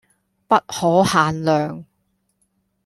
[0.47, 1.85] 不可限量